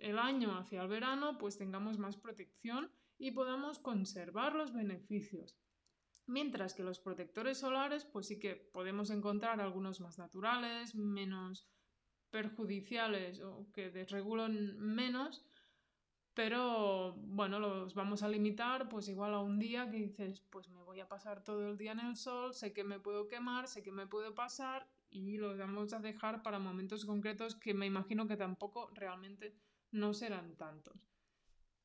el 0.00 0.18
año 0.18 0.58
hacia 0.58 0.82
el 0.82 0.88
verano, 0.88 1.38
pues 1.38 1.56
tengamos 1.56 1.98
más 1.98 2.16
protección 2.16 2.90
y 3.16 3.30
podamos 3.30 3.78
conservar 3.78 4.56
los 4.56 4.72
beneficios. 4.72 5.56
Mientras 6.26 6.74
que 6.74 6.82
los 6.82 6.98
protectores 6.98 7.58
solares, 7.58 8.04
pues 8.04 8.26
sí 8.26 8.40
que 8.40 8.56
podemos 8.56 9.10
encontrar 9.10 9.60
algunos 9.60 10.00
más 10.00 10.18
naturales, 10.18 10.96
menos 10.96 11.70
perjudiciales 12.30 13.40
o 13.40 13.70
que 13.72 13.90
desregulan 13.90 14.76
menos, 14.80 15.45
pero 16.36 17.14
bueno, 17.14 17.58
los 17.58 17.94
vamos 17.94 18.22
a 18.22 18.28
limitar 18.28 18.90
pues 18.90 19.08
igual 19.08 19.32
a 19.32 19.40
un 19.40 19.58
día 19.58 19.90
que 19.90 19.96
dices, 19.96 20.42
pues 20.50 20.68
me 20.68 20.82
voy 20.82 21.00
a 21.00 21.08
pasar 21.08 21.42
todo 21.42 21.66
el 21.70 21.78
día 21.78 21.92
en 21.92 22.00
el 22.00 22.14
sol, 22.14 22.52
sé 22.52 22.74
que 22.74 22.84
me 22.84 23.00
puedo 23.00 23.26
quemar, 23.26 23.68
sé 23.68 23.82
que 23.82 23.90
me 23.90 24.06
puedo 24.06 24.34
pasar 24.34 24.86
y 25.08 25.38
los 25.38 25.56
vamos 25.56 25.94
a 25.94 25.98
dejar 25.98 26.42
para 26.42 26.58
momentos 26.58 27.06
concretos 27.06 27.56
que 27.56 27.72
me 27.72 27.86
imagino 27.86 28.28
que 28.28 28.36
tampoco 28.36 28.90
realmente 28.92 29.56
no 29.92 30.12
serán 30.12 30.56
tantos. 30.56 31.08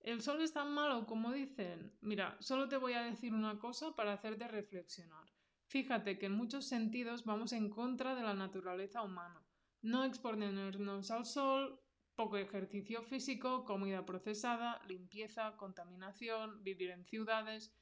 ¿El 0.01 0.21
sol 0.21 0.41
es 0.41 0.51
tan 0.51 0.73
malo 0.73 1.05
como 1.05 1.31
dicen? 1.31 1.93
Mira, 2.01 2.35
solo 2.41 2.67
te 2.67 2.75
voy 2.75 2.91
a 2.91 3.03
decir 3.03 3.33
una 3.33 3.57
cosa 3.57 3.95
para 3.95 4.11
hacerte 4.11 4.49
reflexionar. 4.49 5.31
Fíjate 5.67 6.19
que 6.19 6.25
en 6.25 6.33
muchos 6.33 6.65
sentidos 6.67 7.23
vamos 7.23 7.53
en 7.53 7.69
contra 7.69 8.15
de 8.15 8.23
la 8.23 8.33
naturaleza 8.33 9.01
humana. 9.01 9.41
No 9.81 10.03
exponernos 10.03 11.09
al 11.09 11.25
sol, 11.25 11.79
poco 12.21 12.37
ejercicio 12.37 13.01
físico, 13.01 13.65
comida 13.65 14.05
procesada, 14.05 14.79
limpieza, 14.87 15.57
contaminación, 15.57 16.63
vivir 16.63 16.91
en 16.91 17.03
ciudades. 17.03 17.73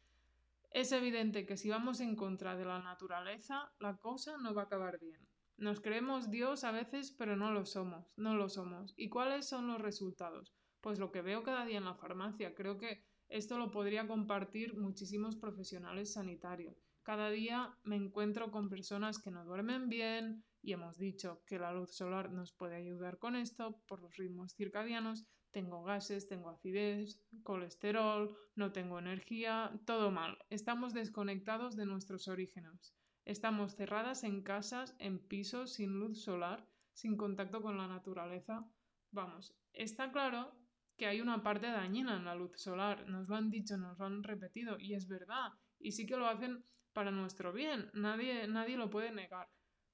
Es 0.72 0.93
evidente 0.93 1.46
que 1.46 1.58
si 1.58 1.69
vamos 1.69 2.00
en 2.00 2.15
contra 2.15 2.55
de 2.55 2.63
la 2.63 2.79
naturaleza, 2.79 3.74
la 3.81 3.98
cosa 3.98 4.38
no 4.38 4.53
va 4.53 4.62
a 4.62 4.65
acabar 4.65 4.98
bien. 4.98 5.27
Nos 5.58 5.81
creemos 5.81 6.31
Dios 6.31 6.63
a 6.63 6.72
veces, 6.72 7.12
pero 7.12 7.36
no 7.36 7.51
lo 7.51 7.65
somos, 7.65 8.13
no 8.15 8.34
lo 8.36 8.48
somos. 8.48 8.93
¿Y 8.96 9.10
cuáles 9.10 9.46
son 9.46 9.67
los 9.67 9.81
resultados? 9.81 10.53
Pues 10.79 11.00
lo 11.00 11.12
que 11.12 11.22
veo 11.22 11.43
cada 11.43 11.65
día 11.65 11.79
en 11.79 11.84
la 11.84 11.96
farmacia. 11.96 12.55
Creo 12.55 12.77
que 12.77 13.03
esto 13.27 13.58
lo 13.58 13.72
podría 13.72 14.08
compartir 14.08 14.77
muchísimos 14.77 15.36
profesionales 15.36 16.13
sanitarios. 16.13 16.88
Cada 17.03 17.29
día 17.29 17.75
me 17.83 17.95
encuentro 17.95 18.51
con 18.51 18.69
personas 18.69 19.19
que 19.19 19.31
no 19.31 19.45
duermen 19.45 19.89
bien 19.89 20.43
y 20.61 20.73
hemos 20.73 20.97
dicho 20.97 21.43
que 21.45 21.57
la 21.57 21.71
luz 21.71 21.95
solar 21.95 22.31
nos 22.31 22.53
puede 22.53 22.75
ayudar 22.75 23.17
con 23.17 23.35
esto 23.35 23.81
por 23.87 24.01
los 24.01 24.15
ritmos 24.17 24.53
circadianos. 24.53 25.25
Tengo 25.51 25.83
gases, 25.83 26.27
tengo 26.27 26.49
acidez, 26.49 27.23
colesterol, 27.43 28.37
no 28.55 28.71
tengo 28.71 28.99
energía, 28.99 29.71
todo 29.85 30.11
mal. 30.11 30.37
Estamos 30.49 30.93
desconectados 30.93 31.75
de 31.75 31.85
nuestros 31.85 32.27
orígenes. 32.27 32.93
Estamos 33.25 33.75
cerradas 33.75 34.23
en 34.23 34.43
casas, 34.43 34.95
en 34.99 35.19
pisos, 35.19 35.73
sin 35.73 35.91
luz 35.99 36.21
solar, 36.21 36.67
sin 36.93 37.17
contacto 37.17 37.61
con 37.61 37.77
la 37.77 37.87
naturaleza. 37.87 38.69
Vamos, 39.11 39.55
está 39.73 40.11
claro 40.11 40.55
que 40.97 41.07
hay 41.07 41.21
una 41.21 41.41
parte 41.41 41.67
dañina 41.67 42.17
en 42.17 42.25
la 42.25 42.35
luz 42.35 42.51
solar, 42.61 43.07
nos 43.07 43.27
lo 43.29 43.35
han 43.35 43.49
dicho, 43.49 43.77
nos 43.77 43.97
lo 43.97 44.05
han 44.05 44.21
repetido, 44.21 44.77
y 44.77 44.93
es 44.93 45.07
verdad, 45.07 45.53
y 45.79 45.93
sí 45.93 46.05
que 46.05 46.17
lo 46.17 46.27
hacen 46.27 46.63
para 46.93 47.12
nuestro 47.12 47.53
bien, 47.53 47.89
nadie, 47.93 48.48
nadie 48.48 48.77
lo 48.77 48.89
puede 48.89 49.12
negar. 49.12 49.50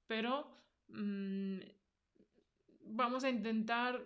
Pero 0.07 0.47
mm, 0.87 1.59
vamos 2.85 3.23
a 3.23 3.29
intentar 3.29 4.03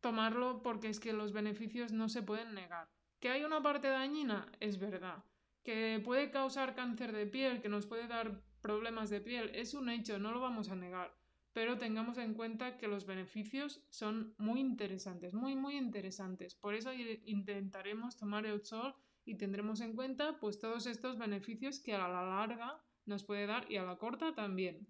tomarlo 0.00 0.62
porque 0.62 0.88
es 0.88 1.00
que 1.00 1.12
los 1.12 1.32
beneficios 1.32 1.92
no 1.92 2.08
se 2.08 2.22
pueden 2.22 2.54
negar. 2.54 2.88
¿Que 3.20 3.30
hay 3.30 3.44
una 3.44 3.62
parte 3.62 3.88
dañina? 3.88 4.46
Es 4.60 4.78
verdad. 4.78 5.24
¿Que 5.62 6.00
puede 6.04 6.30
causar 6.30 6.74
cáncer 6.74 7.12
de 7.12 7.26
piel, 7.26 7.60
que 7.60 7.68
nos 7.68 7.86
puede 7.86 8.06
dar 8.06 8.40
problemas 8.60 9.10
de 9.10 9.20
piel? 9.20 9.50
Es 9.54 9.74
un 9.74 9.90
hecho, 9.90 10.18
no 10.18 10.32
lo 10.32 10.40
vamos 10.40 10.70
a 10.70 10.76
negar. 10.76 11.14
Pero 11.52 11.78
tengamos 11.78 12.18
en 12.18 12.34
cuenta 12.34 12.78
que 12.78 12.86
los 12.86 13.06
beneficios 13.06 13.82
son 13.90 14.34
muy 14.38 14.60
interesantes, 14.60 15.34
muy, 15.34 15.56
muy 15.56 15.76
interesantes. 15.76 16.54
Por 16.54 16.74
eso 16.74 16.92
intentaremos 16.92 18.16
tomar 18.16 18.46
el 18.46 18.64
sol 18.64 18.94
y 19.28 19.36
tendremos 19.36 19.80
en 19.80 19.94
cuenta 19.94 20.38
pues 20.40 20.58
todos 20.58 20.86
estos 20.86 21.18
beneficios 21.18 21.80
que 21.80 21.94
a 21.94 22.08
la 22.08 22.22
larga 22.22 22.82
nos 23.04 23.24
puede 23.24 23.46
dar 23.46 23.70
y 23.70 23.76
a 23.76 23.84
la 23.84 23.98
corta 23.98 24.34
también. 24.34 24.86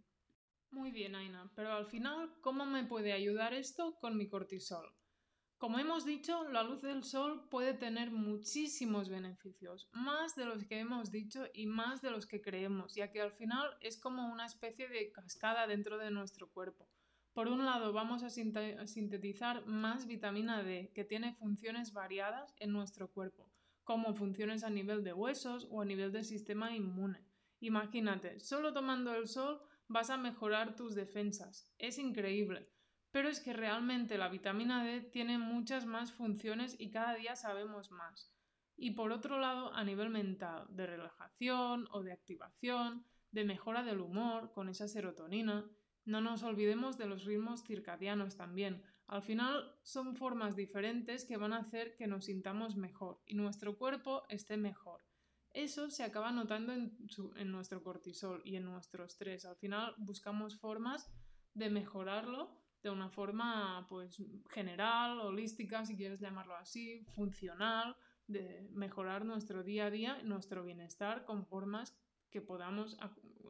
Muy 0.70 0.90
bien, 0.92 1.14
Aina, 1.14 1.50
pero 1.54 1.72
al 1.72 1.86
final, 1.86 2.34
¿cómo 2.40 2.66
me 2.66 2.84
puede 2.84 3.12
ayudar 3.12 3.54
esto 3.54 3.98
con 4.00 4.16
mi 4.16 4.28
cortisol? 4.28 4.94
Como 5.56 5.80
hemos 5.80 6.04
dicho, 6.04 6.44
la 6.44 6.62
luz 6.62 6.82
del 6.82 7.02
sol 7.02 7.48
puede 7.48 7.74
tener 7.74 8.12
muchísimos 8.12 9.08
beneficios, 9.08 9.88
más 9.92 10.36
de 10.36 10.44
los 10.44 10.64
que 10.64 10.78
hemos 10.78 11.10
dicho 11.10 11.46
y 11.52 11.66
más 11.66 12.00
de 12.00 12.12
los 12.12 12.26
que 12.26 12.40
creemos, 12.40 12.94
ya 12.94 13.10
que 13.10 13.20
al 13.20 13.32
final 13.32 13.76
es 13.80 13.98
como 13.98 14.30
una 14.30 14.46
especie 14.46 14.88
de 14.88 15.10
cascada 15.10 15.66
dentro 15.66 15.98
de 15.98 16.12
nuestro 16.12 16.48
cuerpo. 16.48 16.88
Por 17.32 17.48
un 17.48 17.64
lado, 17.64 17.92
vamos 17.92 18.22
a 18.22 18.30
sintetizar 18.30 19.66
más 19.66 20.06
vitamina 20.06 20.62
D, 20.62 20.92
que 20.94 21.04
tiene 21.04 21.34
funciones 21.34 21.92
variadas 21.92 22.54
en 22.58 22.72
nuestro 22.72 23.10
cuerpo, 23.10 23.50
como 23.88 24.12
funciones 24.12 24.64
a 24.64 24.68
nivel 24.68 25.02
de 25.02 25.14
huesos 25.14 25.66
o 25.70 25.80
a 25.80 25.84
nivel 25.86 26.12
del 26.12 26.26
sistema 26.26 26.76
inmune. 26.76 27.24
Imagínate, 27.60 28.38
solo 28.38 28.74
tomando 28.74 29.14
el 29.14 29.26
sol 29.26 29.62
vas 29.86 30.10
a 30.10 30.18
mejorar 30.18 30.76
tus 30.76 30.94
defensas. 30.94 31.72
Es 31.78 31.98
increíble. 31.98 32.68
Pero 33.12 33.30
es 33.30 33.40
que 33.40 33.54
realmente 33.54 34.18
la 34.18 34.28
vitamina 34.28 34.84
D 34.84 35.00
tiene 35.00 35.38
muchas 35.38 35.86
más 35.86 36.12
funciones 36.12 36.76
y 36.78 36.90
cada 36.90 37.14
día 37.14 37.34
sabemos 37.34 37.90
más. 37.90 38.30
Y 38.76 38.90
por 38.90 39.10
otro 39.10 39.40
lado, 39.40 39.72
a 39.72 39.82
nivel 39.84 40.10
mental, 40.10 40.66
de 40.68 40.86
relajación 40.86 41.88
o 41.90 42.02
de 42.02 42.12
activación, 42.12 43.06
de 43.30 43.44
mejora 43.46 43.82
del 43.84 44.00
humor 44.00 44.52
con 44.52 44.68
esa 44.68 44.86
serotonina, 44.86 45.64
no 46.04 46.20
nos 46.20 46.42
olvidemos 46.42 46.98
de 46.98 47.06
los 47.06 47.24
ritmos 47.24 47.64
circadianos 47.64 48.36
también. 48.36 48.82
Al 49.08 49.22
final 49.22 49.74
son 49.82 50.14
formas 50.14 50.56
diferentes 50.56 51.24
que 51.24 51.36
van 51.36 51.52
a 51.52 51.58
hacer 51.58 51.96
que 51.96 52.06
nos 52.06 52.26
sintamos 52.26 52.76
mejor 52.76 53.20
y 53.26 53.34
nuestro 53.34 53.76
cuerpo 53.76 54.22
esté 54.28 54.56
mejor 54.56 55.02
eso 55.52 55.90
se 55.90 56.04
acaba 56.04 56.30
notando 56.30 56.72
en, 56.72 57.50
nuestro 57.50 57.82
cortisol 57.82 58.42
y 58.44 58.56
en 58.56 58.64
nuestro 58.64 59.04
estrés. 59.04 59.44
Al 59.44 59.56
final 59.56 59.94
buscamos 59.98 60.58
formas 60.58 61.10
de 61.54 61.70
mejorarlo 61.70 62.56
de 62.82 62.90
una 62.90 63.10
forma 63.10 63.84
pues 63.88 64.22
general, 64.50 65.20
holística, 65.20 65.84
si 65.84 65.96
quieres 65.96 66.20
llamarlo 66.20 66.54
así, 66.54 67.04
funcional, 67.16 67.96
de 68.28 68.68
mejorar 68.72 69.24
nuestro 69.24 69.64
día 69.64 69.86
a 69.86 69.90
día, 69.90 70.22
nuestro 70.22 70.62
bienestar 70.62 71.24
con 71.24 71.44
formas 71.44 71.96
que 72.30 72.40
podamos 72.40 72.96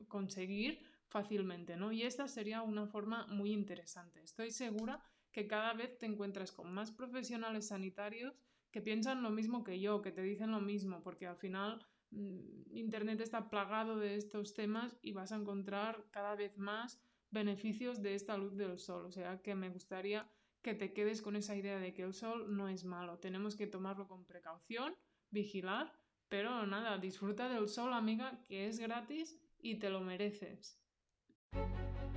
conseguir 0.07 0.81
fácilmente, 1.09 1.77
¿no? 1.77 1.93
Y 1.93 2.05
esta 2.05 2.29
sería 2.29 2.62
una 2.62 2.87
forma 2.87 3.27
muy 3.27 3.53
interesante. 3.53 4.23
Estoy 4.23 4.50
segura 4.50 5.03
que 5.38 5.47
cada 5.47 5.73
vez 5.73 5.99
te 5.99 6.07
encuentras 6.07 6.52
con 6.52 6.73
más 6.73 6.90
profesionales 6.90 7.68
sanitarios 7.68 8.35
que 8.71 8.80
piensan 8.80 9.23
lo 9.23 9.30
mismo 9.30 9.64
que 9.64 9.80
yo, 9.80 10.02
que 10.02 10.12
te 10.12 10.23
dicen 10.23 10.50
lo 10.50 10.61
mismo, 10.61 11.02
porque 11.02 11.26
al 11.26 11.37
final 11.37 11.87
Mm, 12.11 12.76
Internet 12.76 13.21
está 13.21 13.50
plagado 13.50 13.99
de 13.99 14.16
estos 14.16 14.54
temas 14.54 14.97
y 15.02 15.12
vas 15.12 15.33
a 15.33 15.37
encontrar 15.37 16.04
cada 16.11 16.35
vez 16.35 16.57
más 16.57 17.00
beneficios 17.30 18.00
de 18.02 18.14
esta 18.14 18.37
luz 18.37 18.57
del 18.57 18.78
sol. 18.78 19.04
O 19.07 19.11
sea 19.11 19.42
que 19.42 19.54
me 19.54 19.71
gustaría 19.71 20.30
que 20.62 20.75
te 20.75 20.92
quedes 20.92 21.23
con 21.23 21.37
esa 21.37 21.54
idea 21.57 21.78
de 21.78 21.95
que 21.95 22.02
el 22.02 22.14
sol 22.14 22.57
no 22.57 22.68
es 22.68 22.85
malo. 22.85 23.18
Tenemos 23.18 23.57
que 23.57 23.66
tomarlo 23.66 24.09
con 24.09 24.25
precaución, 24.25 24.95
vigilar, 25.30 25.92
pero 26.28 26.66
nada, 26.66 26.98
disfruta 26.98 27.48
del 27.48 27.68
sol, 27.68 27.92
amiga, 27.92 28.42
que 28.44 28.66
es 28.66 28.79
gratis 28.79 29.38
y 29.59 29.79
te 29.79 29.90
lo 29.90 30.01
mereces. 30.01 30.81